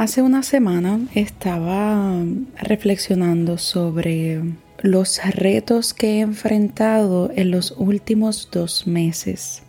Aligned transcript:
Hace 0.00 0.22
una 0.22 0.42
semana 0.42 0.98
estaba 1.14 2.24
reflexionando 2.56 3.58
sobre 3.58 4.40
los 4.80 5.20
retos 5.34 5.92
que 5.92 6.12
he 6.12 6.20
enfrentado 6.20 7.30
en 7.36 7.50
los 7.50 7.74
últimos 7.76 8.48
dos 8.50 8.86
meses 8.86 9.62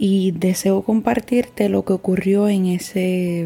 y 0.00 0.32
deseo 0.32 0.82
compartirte 0.82 1.68
lo 1.68 1.84
que 1.84 1.92
ocurrió 1.92 2.48
en 2.48 2.66
ese, 2.66 3.42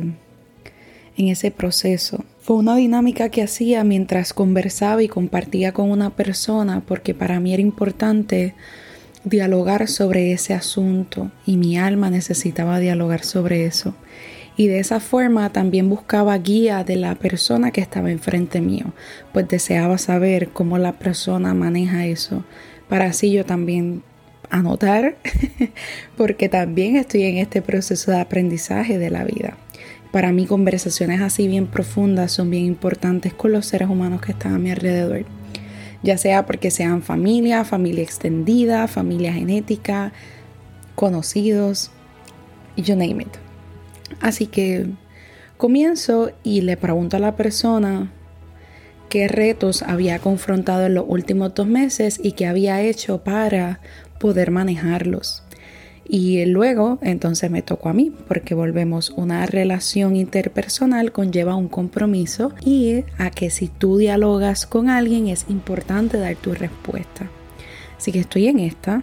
en 1.18 1.28
ese 1.28 1.50
proceso. 1.50 2.24
Fue 2.40 2.56
una 2.56 2.76
dinámica 2.76 3.28
que 3.28 3.42
hacía 3.42 3.84
mientras 3.84 4.32
conversaba 4.32 5.02
y 5.02 5.08
compartía 5.08 5.72
con 5.72 5.90
una 5.90 6.16
persona 6.16 6.80
porque 6.80 7.12
para 7.12 7.40
mí 7.40 7.52
era 7.52 7.60
importante 7.60 8.54
dialogar 9.22 9.86
sobre 9.86 10.32
ese 10.32 10.54
asunto 10.54 11.30
y 11.44 11.58
mi 11.58 11.76
alma 11.76 12.08
necesitaba 12.08 12.80
dialogar 12.80 13.22
sobre 13.22 13.66
eso 13.66 13.94
y 14.56 14.68
de 14.68 14.78
esa 14.78 15.00
forma 15.00 15.50
también 15.50 15.88
buscaba 15.88 16.36
guía 16.38 16.82
de 16.82 16.96
la 16.96 17.14
persona 17.14 17.70
que 17.70 17.82
estaba 17.82 18.10
enfrente 18.10 18.60
mío, 18.60 18.86
pues 19.32 19.48
deseaba 19.48 19.98
saber 19.98 20.48
cómo 20.48 20.78
la 20.78 20.92
persona 20.92 21.52
maneja 21.54 22.06
eso, 22.06 22.44
para 22.88 23.06
así 23.06 23.30
yo 23.30 23.44
también 23.44 24.02
anotar, 24.48 25.16
porque 26.16 26.48
también 26.48 26.96
estoy 26.96 27.24
en 27.24 27.36
este 27.38 27.60
proceso 27.60 28.10
de 28.10 28.20
aprendizaje 28.20 28.98
de 28.98 29.10
la 29.10 29.24
vida. 29.24 29.56
Para 30.10 30.32
mí 30.32 30.46
conversaciones 30.46 31.20
así 31.20 31.46
bien 31.48 31.66
profundas 31.66 32.32
son 32.32 32.48
bien 32.48 32.64
importantes 32.64 33.34
con 33.34 33.52
los 33.52 33.66
seres 33.66 33.88
humanos 33.88 34.22
que 34.22 34.32
están 34.32 34.54
a 34.54 34.58
mi 34.58 34.70
alrededor, 34.70 35.26
ya 36.02 36.16
sea 36.16 36.46
porque 36.46 36.70
sean 36.70 37.02
familia, 37.02 37.64
familia 37.64 38.02
extendida, 38.02 38.88
familia 38.88 39.34
genética, 39.34 40.12
conocidos, 40.94 41.90
you 42.76 42.94
name 42.94 43.22
it. 43.22 43.45
Así 44.20 44.46
que 44.46 44.86
comienzo 45.56 46.32
y 46.42 46.62
le 46.62 46.76
pregunto 46.76 47.16
a 47.16 47.20
la 47.20 47.36
persona 47.36 48.12
qué 49.08 49.28
retos 49.28 49.82
había 49.82 50.18
confrontado 50.18 50.86
en 50.86 50.94
los 50.94 51.04
últimos 51.08 51.54
dos 51.54 51.66
meses 51.66 52.20
y 52.22 52.32
qué 52.32 52.46
había 52.46 52.82
hecho 52.82 53.22
para 53.22 53.80
poder 54.18 54.50
manejarlos. 54.50 55.42
Y 56.08 56.44
luego 56.44 56.98
entonces 57.02 57.50
me 57.50 57.62
tocó 57.62 57.88
a 57.88 57.92
mí, 57.92 58.12
porque 58.28 58.54
volvemos, 58.54 59.10
una 59.10 59.44
relación 59.46 60.14
interpersonal 60.14 61.10
conlleva 61.10 61.56
un 61.56 61.68
compromiso 61.68 62.52
y 62.64 63.04
a 63.18 63.30
que 63.30 63.50
si 63.50 63.68
tú 63.68 63.98
dialogas 63.98 64.66
con 64.66 64.88
alguien 64.88 65.26
es 65.26 65.46
importante 65.48 66.18
dar 66.18 66.36
tu 66.36 66.54
respuesta. 66.54 67.28
Así 67.96 68.12
que 68.12 68.20
estoy 68.20 68.46
en 68.46 68.60
esta 68.60 69.02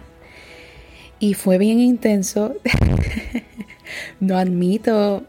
y 1.18 1.34
fue 1.34 1.58
bien 1.58 1.80
intenso. 1.80 2.54
No 4.24 4.38
admito, 4.38 5.26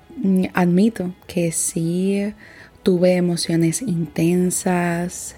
admito 0.54 1.14
que 1.28 1.52
sí 1.52 2.34
tuve 2.82 3.16
emociones 3.16 3.82
intensas, 3.82 5.36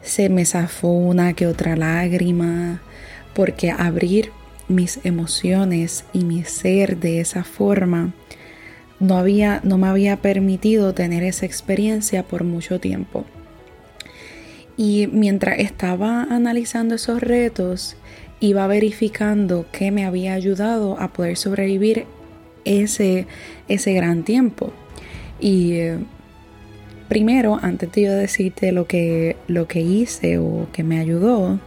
se 0.00 0.28
me 0.28 0.44
zafó 0.44 0.92
una 0.92 1.32
que 1.32 1.48
otra 1.48 1.74
lágrima, 1.74 2.80
porque 3.34 3.72
abrir 3.72 4.30
mis 4.68 5.00
emociones 5.02 6.04
y 6.12 6.22
mi 6.22 6.44
ser 6.44 6.98
de 6.98 7.18
esa 7.18 7.42
forma 7.42 8.14
no, 9.00 9.16
había, 9.16 9.60
no 9.64 9.76
me 9.76 9.88
había 9.88 10.18
permitido 10.18 10.94
tener 10.94 11.24
esa 11.24 11.46
experiencia 11.46 12.22
por 12.22 12.44
mucho 12.44 12.78
tiempo. 12.78 13.24
Y 14.76 15.08
mientras 15.08 15.58
estaba 15.58 16.22
analizando 16.22 16.94
esos 16.94 17.20
retos, 17.20 17.96
iba 18.38 18.68
verificando 18.68 19.66
qué 19.72 19.90
me 19.90 20.04
había 20.04 20.34
ayudado 20.34 20.96
a 21.00 21.12
poder 21.12 21.36
sobrevivir 21.36 22.06
ese, 22.64 23.26
ese 23.68 23.92
gran 23.92 24.22
tiempo. 24.24 24.72
Y 25.38 25.72
eh, 25.72 25.98
primero, 27.08 27.58
antes 27.60 27.90
de 27.92 28.02
yo 28.02 28.12
decirte 28.12 28.72
lo 28.72 28.86
que, 28.86 29.36
lo 29.48 29.66
que 29.66 29.80
hice 29.80 30.38
o 30.38 30.68
que 30.72 30.84
me 30.84 30.98
ayudó, 30.98 31.58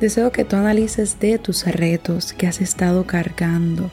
deseo 0.00 0.32
que 0.32 0.44
tú 0.44 0.56
analices 0.56 1.20
de 1.20 1.38
tus 1.38 1.66
retos 1.66 2.32
que 2.32 2.46
has 2.46 2.60
estado 2.60 3.06
cargando. 3.06 3.90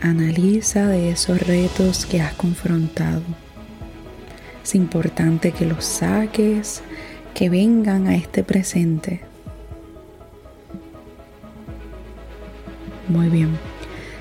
Analiza 0.00 0.86
de 0.86 1.10
esos 1.10 1.40
retos 1.40 2.06
que 2.06 2.20
has 2.20 2.34
confrontado. 2.34 3.22
Es 4.62 4.74
importante 4.74 5.52
que 5.52 5.64
los 5.64 5.84
saques, 5.84 6.82
que 7.34 7.48
vengan 7.48 8.06
a 8.06 8.16
este 8.16 8.42
presente 8.42 9.22
Muy 13.08 13.28
bien. 13.28 13.58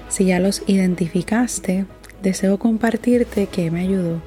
Si 0.10 0.26
ya 0.26 0.40
los 0.40 0.64
identificaste, 0.68 1.86
deseo 2.22 2.60
compartirte 2.60 3.48
que 3.48 3.72
me 3.72 3.82
ayudó. 3.82 4.22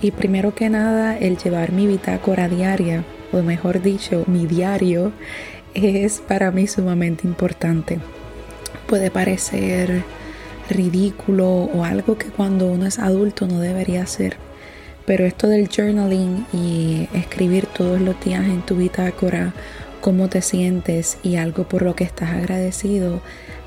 Y 0.00 0.10
primero 0.10 0.54
que 0.54 0.68
nada, 0.68 1.16
el 1.16 1.38
llevar 1.38 1.72
mi 1.72 1.86
bitácora 1.86 2.48
diaria, 2.48 3.04
o 3.32 3.42
mejor 3.42 3.80
dicho, 3.80 4.24
mi 4.26 4.46
diario, 4.46 5.12
es 5.74 6.20
para 6.20 6.50
mí 6.50 6.66
sumamente 6.66 7.26
importante. 7.26 7.98
Puede 8.86 9.10
parecer 9.10 10.04
ridículo 10.68 11.48
o 11.48 11.84
algo 11.84 12.16
que 12.16 12.26
cuando 12.26 12.66
uno 12.66 12.86
es 12.86 12.98
adulto 12.98 13.46
no 13.46 13.60
debería 13.60 14.02
hacer. 14.02 14.36
Pero 15.06 15.26
esto 15.26 15.48
del 15.48 15.68
journaling 15.68 16.46
y 16.52 17.08
escribir 17.12 17.66
todos 17.66 18.00
los 18.00 18.18
días 18.24 18.44
en 18.44 18.62
tu 18.62 18.76
bitácora 18.76 19.52
cómo 20.04 20.28
te 20.28 20.42
sientes 20.42 21.16
y 21.22 21.36
algo 21.36 21.64
por 21.66 21.80
lo 21.80 21.96
que 21.96 22.04
estás 22.04 22.28
agradecido 22.28 23.22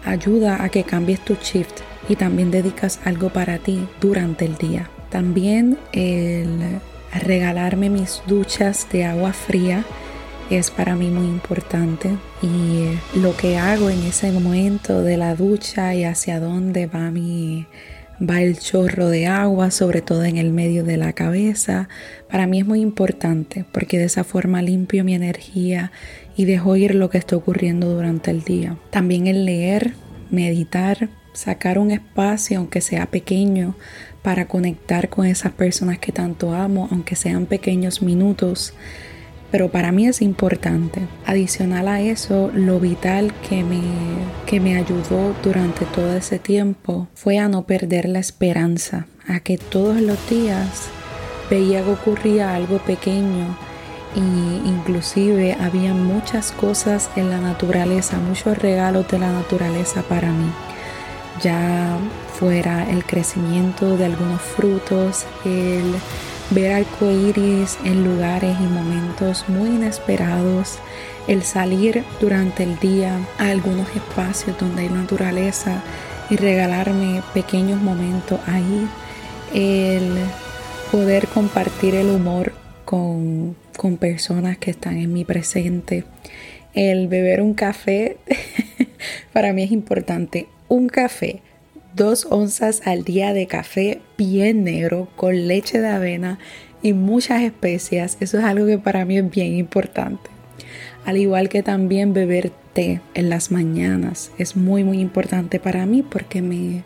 ayuda 0.06 0.64
a 0.64 0.70
que 0.70 0.84
cambies 0.84 1.20
tu 1.26 1.34
shift 1.34 1.80
y 2.08 2.16
también 2.16 2.52
dedicas 2.52 3.00
algo 3.06 3.30
para 3.30 3.58
ti 3.58 3.88
durante 4.00 4.46
el 4.46 4.56
día. 4.56 4.88
También 5.10 5.80
el 5.94 6.60
regalarme 7.12 7.90
mis 7.90 8.22
duchas 8.28 8.88
de 8.92 9.06
agua 9.06 9.34
fría 9.34 9.84
es 10.52 10.70
para 10.70 10.96
mí 10.96 11.10
muy 11.10 11.26
importante 11.26 12.16
y 12.44 12.86
lo 13.18 13.36
que 13.36 13.58
hago 13.58 13.90
en 13.90 14.04
ese 14.04 14.32
momento 14.32 15.02
de 15.02 15.18
la 15.18 15.34
ducha 15.34 15.96
y 15.96 16.04
hacia 16.04 16.40
dónde 16.40 16.86
va 16.86 17.10
mi 17.10 17.66
va 18.22 18.42
el 18.42 18.58
chorro 18.58 19.10
de 19.10 19.28
agua, 19.28 19.72
sobre 19.72 20.02
todo 20.02 20.24
en 20.24 20.38
el 20.38 20.52
medio 20.52 20.84
de 20.84 20.98
la 20.98 21.14
cabeza, 21.14 21.88
para 22.30 22.48
mí 22.48 22.60
es 22.60 22.66
muy 22.66 22.82
importante 22.82 23.66
porque 23.72 23.98
de 23.98 24.06
esa 24.06 24.24
forma 24.24 24.62
limpio 24.62 25.04
mi 25.04 25.14
energía 25.14 25.92
y 26.36 26.46
dejo 26.46 26.76
ir 26.76 26.96
lo 26.96 27.10
que 27.10 27.18
está 27.18 27.36
ocurriendo 27.36 27.94
durante 27.94 28.32
el 28.32 28.44
día. 28.44 28.78
También 28.90 29.28
el 29.28 29.46
leer, 29.46 29.94
meditar, 30.30 31.10
sacar 31.34 31.80
un 31.80 31.92
espacio, 31.92 32.60
aunque 32.60 32.82
sea 32.82 33.06
pequeño, 33.08 33.76
para 34.24 34.48
conectar 34.48 35.10
con 35.10 35.26
esas 35.26 35.54
personas 35.54 36.00
que 36.00 36.12
tanto 36.12 36.54
amo, 36.54 36.88
aunque 36.92 37.16
sean 37.16 37.46
pequeños 37.46 38.02
minutos. 38.02 38.74
Pero 39.52 39.70
para 39.70 39.92
mí 39.92 40.08
es 40.08 40.22
importante. 40.22 41.08
Adicional 41.26 41.88
a 41.88 42.02
eso, 42.02 42.52
lo 42.54 42.80
vital 42.80 43.34
que 43.48 43.64
me, 43.64 43.82
que 44.46 44.60
me 44.60 44.78
ayudó 44.78 45.34
durante 45.44 45.86
todo 45.86 46.16
ese 46.16 46.38
tiempo 46.40 47.08
fue 47.14 47.38
a 47.38 47.48
no 47.48 47.64
perder 47.64 48.10
la 48.10 48.20
esperanza, 48.20 49.08
a 49.28 49.40
que 49.40 49.58
todos 49.58 50.02
los 50.02 50.18
días 50.30 50.90
veía 51.50 51.84
que 51.84 51.92
ocurría 51.92 52.56
algo 52.56 52.80
pequeño 52.80 53.56
y 54.16 54.68
inclusive 54.68 55.56
había 55.60 55.94
muchas 55.94 56.52
cosas 56.52 57.10
en 57.16 57.30
la 57.30 57.40
naturaleza, 57.40 58.18
muchos 58.18 58.58
regalos 58.58 59.08
de 59.10 59.20
la 59.20 59.32
naturaleza 59.32 60.02
para 60.02 60.32
mí. 60.32 60.50
Ya 61.42 61.98
fuera 62.40 62.90
el 62.90 63.06
crecimiento 63.06 63.96
de 63.96 64.06
algunos 64.06 64.42
frutos, 64.42 65.26
el 65.46 65.94
ver 66.52 66.72
arcoíris 66.72 67.78
en 67.84 68.04
lugares 68.04 68.56
y 68.60 68.64
momentos 68.64 69.46
muy 69.50 69.70
inesperados, 69.70 70.80
el 71.28 71.44
salir 71.44 72.04
durante 72.22 72.64
el 72.64 72.80
día 72.80 73.20
a 73.38 73.50
algunos 73.50 73.94
espacios 73.96 74.58
donde 74.58 74.84
hay 74.84 74.90
naturaleza 74.90 75.84
y 76.30 76.38
regalarme 76.38 77.22
pequeños 77.34 77.82
momentos 77.82 78.40
ahí, 78.48 78.88
el 79.54 80.18
poder 80.92 81.28
compartir 81.28 81.96
el 81.96 82.10
humor 82.10 82.54
con, 82.86 83.56
con 83.76 83.98
personas 83.98 84.58
que 84.58 84.72
están 84.72 84.98
en 84.98 85.12
mi 85.12 85.26
presente. 85.26 86.06
El 86.74 87.08
beber 87.08 87.42
un 87.42 87.54
café 87.54 88.18
para 89.34 89.52
mí 89.52 89.64
es 89.64 89.72
importante. 89.72 90.48
Un 90.70 90.88
café, 90.88 91.42
dos 91.98 92.28
onzas 92.30 92.84
al 92.86 93.04
día 93.04 93.34
de 93.34 93.48
café 93.48 94.00
bien 94.18 94.64
negro 94.64 95.10
con 95.18 95.48
leche 95.48 95.82
de 95.82 95.90
avena 95.90 96.40
y 96.82 96.94
muchas 96.94 97.42
especias. 97.42 98.16
Eso 98.22 98.38
es 98.38 98.46
algo 98.46 98.66
que 98.66 98.78
para 98.78 99.04
mí 99.04 99.18
es 99.18 99.30
bien 99.30 99.58
importante. 99.58 100.30
Al 101.04 101.18
igual 101.18 101.50
que 101.50 101.64
también 101.64 102.14
beber 102.14 102.52
té 102.74 103.02
en 103.16 103.30
las 103.30 103.52
mañanas 103.52 104.32
es 104.38 104.56
muy 104.56 104.84
muy 104.84 105.00
importante 105.00 105.60
para 105.60 105.86
mí 105.86 106.04
porque 106.04 106.42
me, 106.42 106.84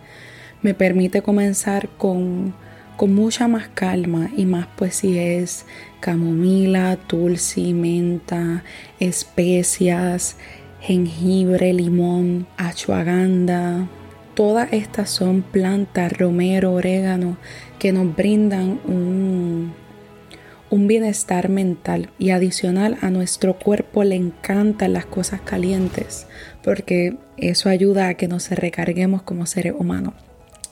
me 0.61 0.73
permite 0.73 1.21
comenzar 1.21 1.89
con 1.89 2.53
con 2.95 3.15
mucha 3.15 3.47
más 3.47 3.67
calma 3.67 4.29
y 4.37 4.45
más 4.45 4.67
pues 4.77 4.97
si 4.97 5.17
es 5.17 5.65
camomila, 5.99 6.97
tulsi, 7.07 7.73
menta, 7.73 8.63
especias, 8.99 10.35
jengibre, 10.81 11.73
limón, 11.73 12.45
ashwagandha, 12.57 13.87
todas 14.33 14.71
estas 14.73 15.09
son 15.09 15.41
plantas, 15.41 16.11
romero, 16.17 16.73
orégano, 16.73 17.37
que 17.79 17.91
nos 17.91 18.15
brindan 18.15 18.79
un, 18.85 19.73
un 20.69 20.87
bienestar 20.87 21.49
mental 21.49 22.09
y 22.17 22.31
adicional 22.31 22.97
a 23.01 23.09
nuestro 23.09 23.59
cuerpo 23.59 24.03
le 24.03 24.15
encantan 24.15 24.93
las 24.93 25.05
cosas 25.05 25.41
calientes 25.41 26.27
porque 26.63 27.17
eso 27.37 27.69
ayuda 27.69 28.07
a 28.07 28.13
que 28.13 28.27
nos 28.27 28.49
recarguemos 28.49 29.21
como 29.21 29.45
seres 29.45 29.73
humanos. 29.77 30.13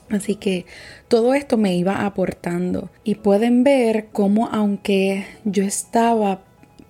Así 0.08 0.34
que 0.34 0.66
todo 1.06 1.34
esto 1.34 1.56
me 1.56 1.76
iba 1.76 2.04
aportando 2.04 2.90
y 3.04 3.16
pueden 3.16 3.62
ver 3.62 4.08
cómo 4.12 4.48
aunque 4.50 5.26
yo 5.44 5.62
estaba 5.62 6.42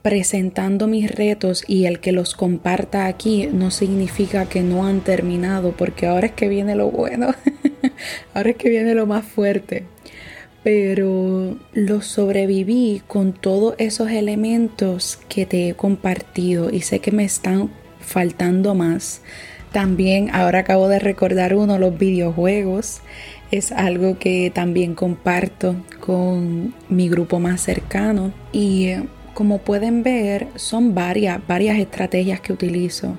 presentando 0.02 0.86
mis 0.86 1.10
retos 1.10 1.64
y 1.66 1.84
el 1.84 2.00
que 2.00 2.12
los 2.12 2.34
comparta 2.34 3.06
aquí 3.06 3.48
no 3.52 3.70
significa 3.70 4.46
que 4.46 4.62
no 4.62 4.86
han 4.86 5.00
terminado 5.00 5.72
porque 5.72 6.06
ahora 6.06 6.28
es 6.28 6.32
que 6.32 6.48
viene 6.48 6.74
lo 6.74 6.90
bueno, 6.90 7.34
ahora 8.34 8.50
es 8.50 8.56
que 8.56 8.70
viene 8.70 8.94
lo 8.94 9.06
más 9.06 9.24
fuerte. 9.24 9.84
Pero 10.62 11.56
lo 11.72 12.02
sobreviví 12.02 13.00
con 13.06 13.32
todos 13.32 13.74
esos 13.78 14.10
elementos 14.10 15.18
que 15.28 15.46
te 15.46 15.68
he 15.68 15.74
compartido 15.74 16.70
y 16.70 16.82
sé 16.82 16.98
que 16.98 17.12
me 17.12 17.24
están 17.24 17.70
faltando 18.00 18.74
más. 18.74 19.22
También 19.72 20.28
ahora 20.34 20.60
acabo 20.60 20.88
de 20.88 20.98
recordar 20.98 21.54
uno, 21.54 21.78
los 21.78 21.96
videojuegos. 21.96 23.00
Es 23.50 23.72
algo 23.72 24.18
que 24.18 24.50
también 24.54 24.94
comparto 24.94 25.76
con 26.00 26.74
mi 26.90 27.08
grupo 27.08 27.38
más 27.38 27.62
cercano. 27.62 28.32
Y 28.52 28.88
eh, 28.88 29.02
como 29.40 29.56
pueden 29.56 30.02
ver, 30.02 30.48
son 30.56 30.94
varias, 30.94 31.40
varias 31.46 31.78
estrategias 31.78 32.42
que 32.42 32.52
utilizo. 32.52 33.16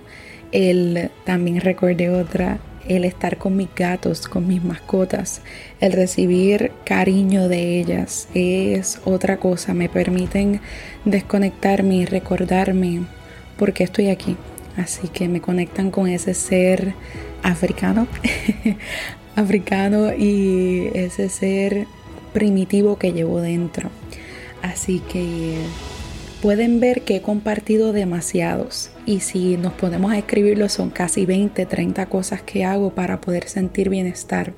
El, 0.52 1.10
también 1.24 1.62
recordé 1.62 2.12
otra, 2.12 2.60
el 2.88 3.06
estar 3.06 3.38
con 3.38 3.58
mis 3.58 3.74
gatos, 3.76 4.28
con 4.28 4.48
mis 4.48 4.64
mascotas, 4.64 5.42
el 5.80 5.94
recibir 5.94 6.74
cariño 6.86 7.48
de 7.48 7.80
ellas 7.80 8.28
es 8.36 9.02
otra 9.04 9.38
cosa. 9.38 9.74
Me 9.74 9.90
permiten 9.90 10.62
desconectarme 11.06 11.96
y 11.96 12.06
recordarme 12.06 13.02
por 13.58 13.74
qué 13.74 13.86
estoy 13.86 14.10
aquí, 14.10 14.38
Así 14.78 15.08
que 15.08 15.28
me 15.28 15.42
conectan 15.42 15.90
con 15.90 16.08
ese 16.08 16.36
ser 16.36 16.94
africano, 17.42 18.06
africano 19.36 20.14
y 20.14 20.92
ese 20.94 21.30
ser 21.30 21.88
primitivo 22.32 23.00
que 23.00 23.12
llevo 23.12 23.42
dentro. 23.42 23.90
Así 24.62 25.00
que 25.00 25.58
pueden 26.42 26.80
ver 26.80 27.04
que 27.04 27.18
he 27.18 27.22
compartido 27.22 27.94
demasiados. 27.94 28.90
Y 29.06 29.20
si 29.20 29.58
nos 29.58 29.74
ponemos 29.74 30.12
a 30.12 30.18
escribirlo 30.18 30.70
son 30.70 30.90
casi 30.90 31.26
20, 31.26 31.66
30 31.66 32.08
cosas 32.08 32.42
que 32.42 32.66
hago 32.66 32.90
para 32.90 33.22
poder 33.22 33.48
sentir 33.48 33.90
bienestar. 33.90 34.54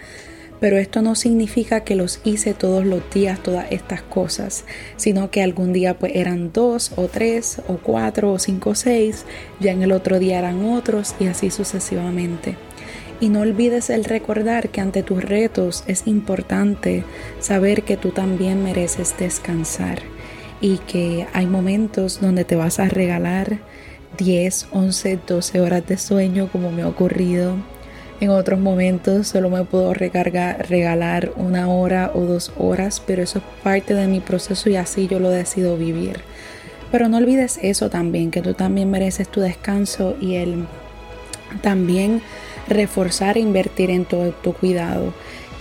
Pero 0.62 0.78
esto 0.78 1.02
no 1.02 1.14
significa 1.16 1.82
que 1.82 1.96
los 1.96 2.22
hice 2.24 2.54
todos 2.54 2.86
los 2.86 3.02
días 3.14 3.44
todas 3.44 3.66
estas 3.70 4.02
cosas, 4.02 4.64
sino 4.96 5.30
que 5.30 5.44
algún 5.44 5.74
día 5.74 6.00
pues 6.00 6.14
eran 6.16 6.54
dos 6.54 6.94
o 6.96 7.10
tres 7.10 7.62
o 7.68 7.78
cuatro 7.78 8.32
o 8.32 8.40
cinco 8.40 8.70
o 8.70 8.76
seis, 8.76 9.26
ya 9.60 9.74
en 9.74 9.84
el 9.84 9.92
otro 9.92 10.20
día 10.20 10.40
eran 10.40 10.64
otros 10.64 11.16
y 11.20 11.28
así 11.28 11.52
sucesivamente. 11.52 12.56
Y 13.20 13.28
no 13.28 13.42
olvides 13.42 13.90
el 13.90 14.06
recordar 14.06 14.70
que 14.70 14.80
ante 14.80 15.04
tus 15.04 15.22
retos 15.22 15.84
es 15.88 16.08
importante 16.08 17.04
saber 17.42 17.84
que 17.84 17.98
tú 17.98 18.12
también 18.12 18.64
mereces 18.64 19.18
descansar 19.18 20.13
y 20.64 20.78
que 20.80 21.28
hay 21.34 21.46
momentos 21.46 22.20
donde 22.20 22.46
te 22.46 22.56
vas 22.56 22.80
a 22.80 22.90
regalar 22.90 23.60
10, 24.18 24.70
11, 24.72 25.20
12 25.28 25.62
horas 25.62 25.86
de 25.86 26.00
sueño 26.00 26.50
como 26.52 26.72
me 26.72 26.82
ha 26.82 26.88
ocurrido 26.88 27.58
en 28.24 28.30
otros 28.30 28.58
momentos 28.58 29.28
solo 29.28 29.50
me 29.50 29.66
puedo 29.66 29.94
recargar, 29.94 30.70
regalar 30.70 31.34
una 31.36 31.68
hora 31.68 32.10
o 32.14 32.22
dos 32.22 32.54
horas, 32.58 33.04
pero 33.06 33.22
eso 33.22 33.40
es 33.40 33.46
parte 33.62 33.94
de 33.96 34.08
mi 34.08 34.22
proceso 34.22 34.70
y 34.70 34.78
así 34.78 35.08
yo 35.08 35.20
lo 35.20 35.30
decido 35.30 35.76
vivir. 35.76 36.22
Pero 36.90 37.10
no 37.10 37.18
olvides 37.18 37.60
eso 37.62 37.90
también, 37.90 38.32
que 38.32 38.42
tú 38.42 38.54
también 38.54 38.90
mereces 38.90 39.28
tu 39.28 39.42
descanso 39.42 40.16
y 40.22 40.36
el 40.36 40.68
también 41.62 42.22
reforzar 42.70 43.36
e 43.36 43.42
invertir 43.42 43.90
en 43.90 44.06
todo 44.06 44.32
tu 44.32 44.54
cuidado 44.54 45.14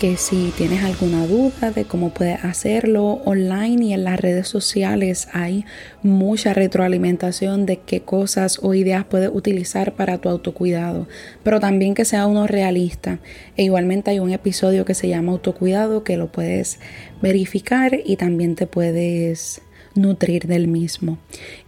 que 0.02 0.16
si 0.16 0.52
tienes 0.58 0.82
alguna 0.82 1.28
duda 1.28 1.70
de 1.70 1.84
cómo 1.84 2.12
puedes 2.12 2.42
hacerlo 2.44 3.22
online 3.24 3.84
y 3.84 3.92
en 3.92 4.02
las 4.02 4.18
redes 4.18 4.48
sociales 4.48 5.28
hay 5.32 5.64
mucha 6.02 6.52
retroalimentación 6.52 7.66
de 7.66 7.76
qué 7.76 8.00
cosas 8.00 8.58
o 8.62 8.74
ideas 8.74 9.04
puedes 9.04 9.30
utilizar 9.32 9.94
para 9.94 10.18
tu 10.18 10.28
autocuidado, 10.28 11.06
pero 11.44 11.60
también 11.60 11.94
que 11.94 12.04
sea 12.04 12.26
uno 12.26 12.48
realista. 12.48 13.20
E 13.56 13.62
igualmente 13.62 14.10
hay 14.10 14.18
un 14.18 14.32
episodio 14.32 14.84
que 14.84 14.94
se 14.94 15.06
llama 15.06 15.30
autocuidado 15.30 16.02
que 16.02 16.16
lo 16.16 16.32
puedes 16.32 16.80
verificar 17.22 18.00
y 18.04 18.16
también 18.16 18.56
te 18.56 18.66
puedes 18.66 19.62
nutrir 19.94 20.48
del 20.48 20.66
mismo. 20.66 21.18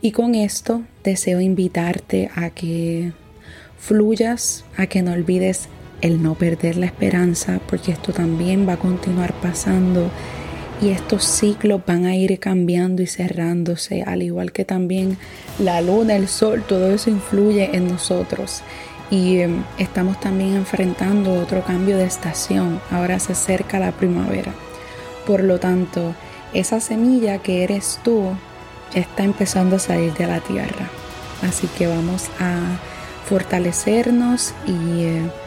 Y 0.00 0.10
con 0.10 0.34
esto 0.34 0.82
deseo 1.04 1.40
invitarte 1.40 2.30
a 2.34 2.50
que 2.50 3.12
fluyas, 3.78 4.64
a 4.76 4.88
que 4.88 5.02
no 5.02 5.12
olvides 5.12 5.68
el 6.04 6.22
no 6.22 6.34
perder 6.34 6.76
la 6.76 6.84
esperanza, 6.84 7.60
porque 7.66 7.90
esto 7.90 8.12
también 8.12 8.68
va 8.68 8.74
a 8.74 8.76
continuar 8.76 9.32
pasando 9.40 10.10
y 10.82 10.90
estos 10.90 11.24
ciclos 11.24 11.80
van 11.86 12.04
a 12.04 12.14
ir 12.14 12.38
cambiando 12.38 13.00
y 13.00 13.06
cerrándose, 13.06 14.02
al 14.02 14.22
igual 14.22 14.52
que 14.52 14.66
también 14.66 15.16
la 15.58 15.80
luna, 15.80 16.14
el 16.14 16.28
sol, 16.28 16.62
todo 16.68 16.92
eso 16.92 17.08
influye 17.08 17.74
en 17.74 17.88
nosotros. 17.88 18.60
Y 19.10 19.38
em, 19.38 19.64
estamos 19.78 20.20
también 20.20 20.56
enfrentando 20.56 21.40
otro 21.40 21.64
cambio 21.64 21.96
de 21.96 22.04
estación, 22.04 22.82
ahora 22.90 23.18
se 23.18 23.32
acerca 23.32 23.78
la 23.78 23.92
primavera. 23.92 24.52
Por 25.26 25.42
lo 25.42 25.58
tanto, 25.58 26.14
esa 26.52 26.80
semilla 26.80 27.38
que 27.38 27.64
eres 27.64 27.98
tú 28.04 28.26
ya 28.92 29.00
está 29.00 29.24
empezando 29.24 29.76
a 29.76 29.78
salir 29.78 30.12
de 30.12 30.26
la 30.26 30.40
tierra. 30.40 30.90
Así 31.42 31.66
que 31.78 31.86
vamos 31.86 32.28
a 32.38 32.58
fortalecernos 33.26 34.52
y... 34.66 35.04
Eh, 35.04 35.43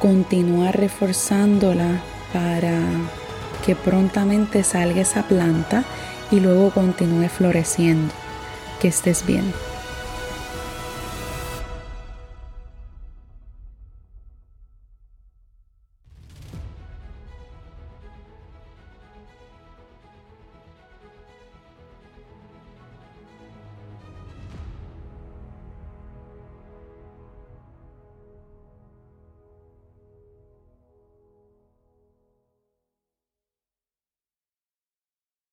continuar 0.00 0.76
reforzándola 0.76 2.00
para 2.32 2.80
que 3.64 3.76
prontamente 3.76 4.64
salga 4.64 5.02
esa 5.02 5.22
planta 5.28 5.84
y 6.30 6.40
luego 6.40 6.70
continúe 6.70 7.28
floreciendo. 7.28 8.12
Que 8.80 8.88
estés 8.88 9.24
bien. 9.26 9.52